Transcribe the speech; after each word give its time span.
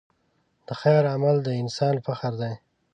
د 0.67 0.69
خیر 0.81 1.03
عمل 1.13 1.35
د 1.43 1.47
انسان 1.61 1.95
فخر 2.05 2.33
دی. 2.41 2.53